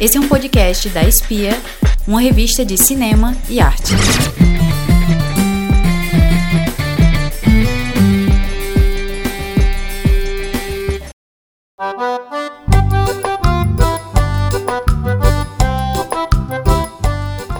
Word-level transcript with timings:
Esse 0.00 0.16
é 0.18 0.20
um 0.20 0.28
podcast 0.28 0.88
da 0.88 1.04
Espia, 1.04 1.52
uma 2.06 2.20
revista 2.20 2.64
de 2.64 2.76
cinema 2.76 3.32
e 3.48 3.60
arte. 3.60 3.94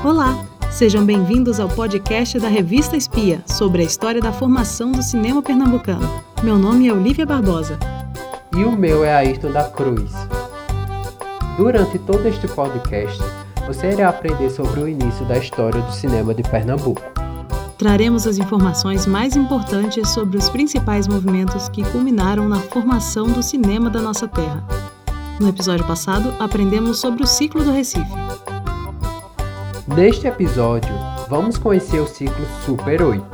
Olá, 0.04 0.44
sejam 0.72 1.06
bem-vindos 1.06 1.60
ao 1.60 1.68
podcast 1.68 2.40
da 2.40 2.48
Revista 2.48 2.96
Espia 2.96 3.44
sobre 3.46 3.82
a 3.82 3.84
história 3.84 4.20
da 4.20 4.32
formação 4.32 4.90
do 4.90 5.02
cinema 5.02 5.40
pernambucano. 5.40 6.24
Meu 6.42 6.58
nome 6.58 6.88
é 6.88 6.92
Olivia 6.92 7.24
Barbosa. 7.24 7.78
E 8.56 8.64
o 8.64 8.72
meu 8.72 9.04
é 9.04 9.14
Ayrton 9.14 9.52
da 9.52 9.64
Cruz. 9.70 10.12
Durante 11.57 12.00
todo 12.00 12.26
este 12.26 12.49
podcast, 12.49 13.22
você 13.64 13.93
irá 13.93 14.08
aprender 14.08 14.50
sobre 14.50 14.81
o 14.81 14.89
início 14.89 15.25
da 15.25 15.39
história 15.39 15.81
do 15.81 15.93
cinema 15.93 16.35
de 16.35 16.43
Pernambuco. 16.43 17.00
Traremos 17.79 18.26
as 18.26 18.39
informações 18.39 19.07
mais 19.07 19.36
importantes 19.36 20.09
sobre 20.09 20.36
os 20.36 20.48
principais 20.48 21.07
movimentos 21.07 21.68
que 21.68 21.85
culminaram 21.85 22.48
na 22.48 22.59
formação 22.59 23.29
do 23.29 23.40
cinema 23.40 23.89
da 23.89 24.00
nossa 24.00 24.26
terra. 24.26 24.67
No 25.39 25.48
episódio 25.48 25.86
passado, 25.86 26.35
aprendemos 26.40 26.98
sobre 26.98 27.22
o 27.22 27.26
ciclo 27.26 27.62
do 27.62 27.71
Recife. 27.71 28.12
Neste 29.95 30.26
episódio, 30.26 30.93
vamos 31.29 31.57
conhecer 31.57 32.00
o 32.00 32.09
ciclo 32.09 32.45
Super 32.64 33.00
8, 33.00 33.25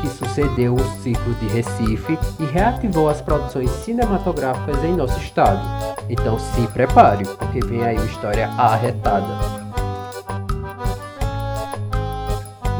que 0.00 0.08
sucedeu 0.08 0.74
o 0.74 1.02
ciclo 1.02 1.34
de 1.34 1.46
Recife 1.46 2.18
e 2.40 2.44
reativou 2.46 3.08
as 3.08 3.20
produções 3.20 3.70
cinematográficas 3.70 4.82
em 4.82 4.96
nosso 4.96 5.18
estado 5.20 5.83
então 6.08 6.38
se 6.38 6.66
prepare, 6.68 7.24
porque 7.38 7.60
vem 7.60 7.82
aí 7.82 7.96
uma 7.96 8.06
história 8.06 8.48
arretada. 8.58 9.64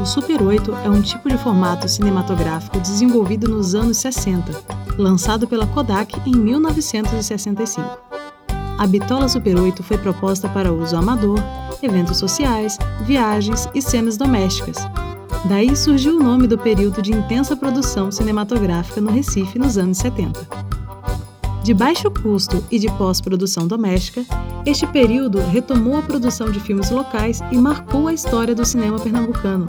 O 0.01 0.05
Super 0.05 0.41
8 0.41 0.71
é 0.83 0.89
um 0.89 1.01
tipo 1.01 1.27
de 1.27 1.37
formato 1.37 1.89
cinematográfico 1.89 2.79
desenvolvido 2.79 3.47
nos 3.49 3.73
anos 3.73 3.97
60, 3.97 4.51
lançado 4.97 5.47
pela 5.47 5.65
Kodak 5.65 6.21
em 6.29 6.35
1965. 6.35 7.97
A 8.77 8.85
bitola 8.85 9.27
Super 9.27 9.57
8 9.57 9.81
foi 9.81 9.97
proposta 9.97 10.47
para 10.47 10.71
uso 10.71 10.95
amador, 10.95 11.39
eventos 11.81 12.17
sociais, 12.17 12.77
viagens 13.01 13.67
e 13.73 13.81
cenas 13.81 14.15
domésticas. 14.15 14.77
Daí 15.45 15.75
surgiu 15.75 16.17
o 16.17 16.23
nome 16.23 16.45
do 16.45 16.57
período 16.57 17.01
de 17.01 17.11
intensa 17.11 17.55
produção 17.55 18.11
cinematográfica 18.11 18.99
no 18.99 19.11
Recife 19.11 19.57
nos 19.57 19.77
anos 19.77 19.97
70. 19.97 20.74
De 21.65 21.73
baixo 21.73 22.11
custo 22.11 22.63
e 22.69 22.77
de 22.77 22.87
pós-produção 22.91 23.65
doméstica, 23.65 24.23
este 24.67 24.85
período 24.85 25.39
retomou 25.39 25.97
a 25.97 26.01
produção 26.03 26.51
de 26.51 26.59
filmes 26.59 26.91
locais 26.91 27.41
e 27.51 27.57
marcou 27.57 28.07
a 28.07 28.13
história 28.13 28.53
do 28.53 28.63
cinema 28.63 28.99
pernambucano. 28.99 29.65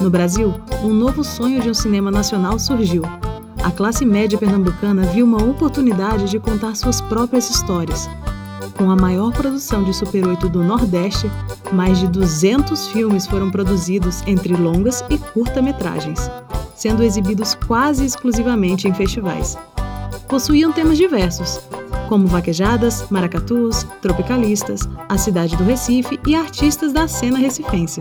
No 0.00 0.10
Brasil, 0.10 0.52
um 0.82 0.92
novo 0.92 1.22
sonho 1.22 1.62
de 1.62 1.70
um 1.70 1.74
cinema 1.74 2.10
nacional 2.10 2.58
surgiu. 2.58 3.04
A 3.62 3.70
classe 3.70 4.04
média 4.04 4.36
pernambucana 4.36 5.04
viu 5.04 5.24
uma 5.24 5.40
oportunidade 5.40 6.28
de 6.28 6.40
contar 6.40 6.74
suas 6.74 7.00
próprias 7.00 7.48
histórias. 7.48 8.10
Com 8.76 8.90
a 8.90 8.96
maior 8.96 9.32
produção 9.32 9.84
de 9.84 9.94
Super 9.94 10.26
8 10.26 10.48
do 10.48 10.64
Nordeste, 10.64 11.30
mais 11.72 12.00
de 12.00 12.08
200 12.08 12.88
filmes 12.88 13.28
foram 13.28 13.48
produzidos 13.48 14.24
entre 14.26 14.56
longas 14.56 15.04
e 15.08 15.18
curta-metragens, 15.18 16.28
sendo 16.74 17.04
exibidos 17.04 17.54
quase 17.54 18.04
exclusivamente 18.04 18.88
em 18.88 18.92
festivais 18.92 19.56
possuíam 20.28 20.72
temas 20.72 20.96
diversos, 20.96 21.60
como 22.08 22.26
vaquejadas, 22.26 23.06
maracatus, 23.10 23.86
tropicalistas, 24.00 24.88
a 25.08 25.16
cidade 25.16 25.56
do 25.56 25.64
Recife 25.64 26.18
e 26.26 26.34
artistas 26.34 26.92
da 26.92 27.08
cena 27.08 27.38
recifense. 27.38 28.00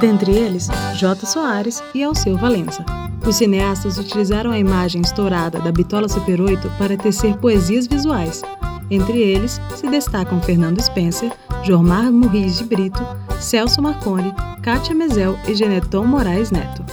Dentre 0.00 0.32
eles, 0.32 0.68
J. 0.94 1.26
Soares 1.26 1.82
e 1.94 2.02
Alceu 2.02 2.36
Valença. 2.36 2.84
Os 3.26 3.36
cineastas 3.36 3.98
utilizaram 3.98 4.50
a 4.50 4.58
imagem 4.58 5.02
estourada 5.02 5.60
da 5.60 5.70
bitola 5.70 6.08
Super 6.08 6.40
8 6.40 6.70
para 6.78 6.96
tecer 6.96 7.36
poesias 7.36 7.86
visuais. 7.86 8.42
Entre 8.90 9.18
eles 9.18 9.60
se 9.76 9.86
destacam 9.88 10.40
Fernando 10.40 10.80
Spencer, 10.80 11.30
Jormar 11.62 12.10
Murriz 12.10 12.58
de 12.58 12.64
Brito, 12.64 13.06
Celso 13.38 13.80
Marconi, 13.82 14.34
Kátia 14.62 14.94
Mezel 14.94 15.38
e 15.46 15.54
Geneton 15.54 16.04
Moraes 16.04 16.50
Neto. 16.50 16.84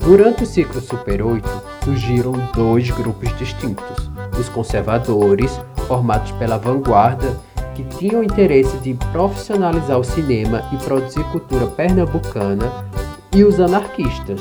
Durante 0.00 0.42
o 0.42 0.46
ciclo 0.46 0.80
Super 0.80 1.22
8, 1.22 1.48
surgiram 1.84 2.32
dois 2.54 2.90
grupos 2.90 3.36
distintos: 3.38 4.10
os 4.38 4.48
conservadores, 4.48 5.60
formados 5.86 6.30
pela 6.32 6.58
vanguarda, 6.58 7.38
que 7.74 7.84
tinham 7.84 8.22
interesse 8.22 8.76
de 8.78 8.94
profissionalizar 9.12 9.98
o 9.98 10.04
cinema 10.04 10.62
e 10.72 10.76
produzir 10.78 11.24
cultura 11.24 11.66
pernambucana, 11.66 12.70
e 13.32 13.44
os 13.44 13.60
anarquistas, 13.60 14.40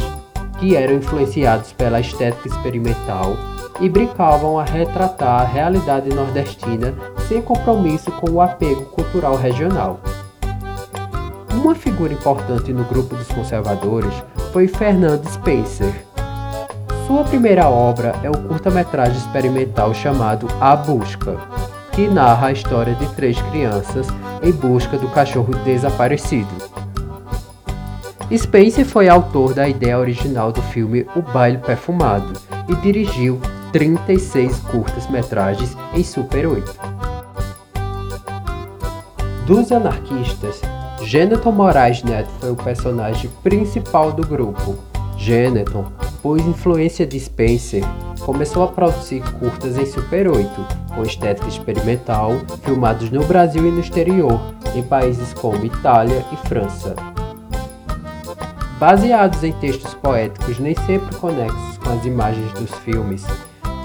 que 0.60 0.76
eram 0.76 0.96
influenciados 0.96 1.72
pela 1.74 2.00
estética 2.00 2.48
experimental 2.48 3.38
e 3.80 3.88
brincavam 3.88 4.60
a 4.60 4.64
retratar 4.64 5.42
a 5.42 5.46
realidade 5.46 6.10
nordestina 6.10 6.94
sem 7.28 7.42
compromisso 7.42 8.12
com 8.12 8.32
o 8.32 8.42
apego 8.42 8.86
cultural 8.86 9.36
regional. 9.36 10.00
Uma 11.54 11.76
figura 11.76 12.14
importante 12.14 12.74
no 12.74 12.84
grupo 12.84 13.16
dos 13.16 13.28
conservadores 13.28 14.14
foi 14.52 14.68
Fernando 14.68 15.26
Spencer. 15.28 16.09
Sua 17.10 17.24
primeira 17.24 17.68
obra 17.68 18.14
é 18.22 18.30
o 18.30 18.38
curta-metragem 18.38 19.18
experimental 19.18 19.96
chamado 19.96 20.48
A 20.62 20.76
Busca, 20.76 21.38
que 21.92 22.08
narra 22.08 22.50
a 22.50 22.52
história 22.52 22.94
de 22.94 23.08
três 23.16 23.42
crianças 23.42 24.06
em 24.44 24.52
busca 24.52 24.96
do 24.96 25.08
cachorro 25.10 25.52
desaparecido. 25.66 26.48
Spencer 28.32 28.86
foi 28.86 29.10
autor 29.10 29.56
da 29.56 29.68
ideia 29.68 29.98
original 29.98 30.52
do 30.52 30.62
filme 30.62 31.08
O 31.16 31.24
Baile 31.24 31.58
Perfumado 31.58 32.34
e 32.68 32.76
dirigiu 32.76 33.42
36 33.74 34.60
curtas-metragens 34.60 35.76
em 35.96 36.04
Super 36.04 36.46
8. 36.46 36.80
Dos 39.48 39.72
anarquistas, 39.72 40.62
Geneton 41.02 41.54
Moraes 41.54 42.04
Neto 42.04 42.30
foi 42.40 42.52
o 42.52 42.56
personagem 42.56 43.32
principal 43.42 44.12
do 44.12 44.22
grupo. 44.24 44.78
Geneton, 45.18 45.92
por 46.22 46.40
influência 46.40 47.06
de 47.06 47.20
Spencer, 47.20 47.84
começou 48.22 48.64
a 48.64 48.68
produzir 48.68 49.22
curtas 49.40 49.78
em 49.78 49.86
Super 49.86 50.28
8, 50.28 50.50
com 50.94 51.04
estética 51.04 51.48
experimental, 51.48 52.34
filmados 52.64 53.10
no 53.10 53.24
Brasil 53.26 53.68
e 53.68 53.72
no 53.72 53.80
exterior, 53.80 54.40
em 54.76 54.84
países 54.84 55.34
como 55.34 55.66
Itália 55.66 56.26
e 56.32 56.48
França. 56.48 56.96
Baseados 58.80 59.44
em 59.44 59.52
textos 59.54 59.94
poéticos 59.96 60.60
nem 60.60 60.76
sempre 60.86 61.16
conexos 61.18 61.78
com 61.78 61.90
as 61.92 62.06
imagens 62.06 62.52
dos 62.54 62.72
filmes, 62.80 63.26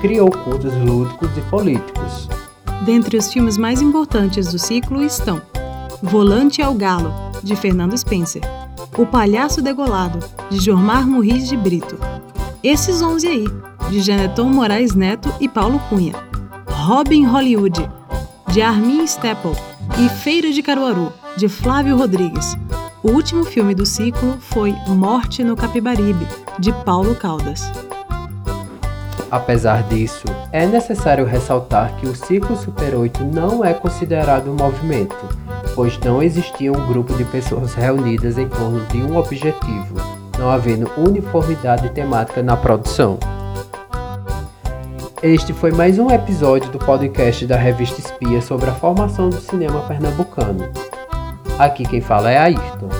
criou 0.00 0.30
curtas 0.30 0.72
lúdicos 0.74 1.30
e 1.36 1.40
políticos. 1.50 2.28
Dentre 2.84 3.16
os 3.16 3.32
filmes 3.32 3.56
mais 3.56 3.80
importantes 3.80 4.52
do 4.52 4.58
ciclo 4.58 5.02
estão 5.02 5.40
Volante 6.02 6.60
ao 6.60 6.74
Galo, 6.74 7.12
de 7.42 7.56
Fernando 7.56 7.96
Spencer. 7.96 8.42
O 8.96 9.06
Palhaço 9.06 9.62
Degolado, 9.62 10.18
de 10.50 10.60
Jormar 10.60 11.06
Murriz 11.06 11.48
de 11.48 11.56
Brito. 11.56 11.96
Esses 12.64 13.02
11 13.02 13.28
aí, 13.28 13.44
de 13.90 14.00
Geneton 14.00 14.48
Moraes 14.48 14.94
Neto 14.94 15.30
e 15.38 15.46
Paulo 15.46 15.78
Cunha. 15.90 16.14
Robin 16.66 17.26
Hollywood, 17.26 17.86
de 18.48 18.62
Armin 18.62 19.06
Steppel. 19.06 19.54
E 19.98 20.08
Feira 20.08 20.50
de 20.50 20.62
Caruaru, 20.62 21.12
de 21.36 21.46
Flávio 21.46 21.94
Rodrigues. 21.94 22.56
O 23.02 23.10
último 23.10 23.44
filme 23.44 23.74
do 23.74 23.84
ciclo 23.84 24.38
foi 24.40 24.74
Morte 24.86 25.44
no 25.44 25.54
Capibaribe, 25.54 26.26
de 26.58 26.72
Paulo 26.86 27.14
Caldas. 27.14 27.70
Apesar 29.30 29.82
disso, 29.82 30.24
é 30.50 30.64
necessário 30.64 31.26
ressaltar 31.26 31.94
que 31.96 32.06
o 32.06 32.16
ciclo 32.16 32.56
Super 32.56 32.94
8 32.94 33.24
não 33.24 33.62
é 33.62 33.74
considerado 33.74 34.50
um 34.50 34.56
movimento, 34.56 35.28
pois 35.74 35.98
não 35.98 36.22
existia 36.22 36.72
um 36.72 36.86
grupo 36.86 37.12
de 37.12 37.26
pessoas 37.26 37.74
reunidas 37.74 38.38
em 38.38 38.48
torno 38.48 38.80
de 38.86 39.02
um 39.02 39.18
objetivo, 39.18 40.13
não 40.44 40.50
havendo 40.50 40.90
uniformidade 40.98 41.88
temática 41.88 42.42
na 42.42 42.54
produção. 42.54 43.18
Este 45.22 45.54
foi 45.54 45.72
mais 45.72 45.98
um 45.98 46.10
episódio 46.10 46.70
do 46.70 46.78
podcast 46.78 47.46
da 47.46 47.56
revista 47.56 47.98
Espia 47.98 48.42
sobre 48.42 48.68
a 48.68 48.74
formação 48.74 49.30
do 49.30 49.40
cinema 49.40 49.80
pernambucano. 49.88 50.70
Aqui 51.58 51.84
quem 51.84 52.02
fala 52.02 52.30
é 52.30 52.36
Ayrton. 52.36 52.90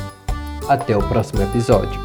Até 0.67 0.97
o 0.97 1.03
próximo 1.03 1.43
episódio. 1.43 2.01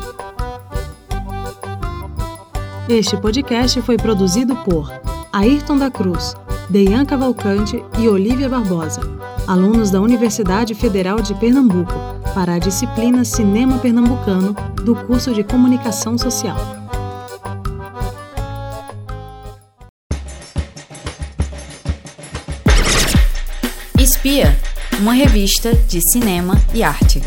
Este 2.90 3.16
podcast 3.16 3.82
foi 3.82 3.96
produzido 3.96 4.58
por 4.58 4.92
Ayrton 5.32 5.78
da 5.78 5.90
Cruz, 5.90 6.36
Deian 6.70 7.06
Cavalcante 7.06 7.82
e 7.98 8.10
Olivia 8.10 8.50
Barbosa 8.50 9.20
alunos 9.50 9.90
da 9.90 10.00
Universidade 10.00 10.76
Federal 10.76 11.24
de 11.24 11.34
Pernambuco, 11.34 12.19
para 12.34 12.56
a 12.56 12.60
disciplina 12.60 13.24
Cinema 13.24 13.78
Pernambucano 13.80 14.54
do 14.84 14.96
curso 14.96 15.34
de 15.34 15.44
Comunicação 15.44 16.18
Social. 16.18 16.58
Espia, 23.98 24.58
uma 25.00 25.14
revista 25.14 25.74
de 25.74 26.00
cinema 26.12 26.56
e 26.74 26.84
arte. 26.84 27.22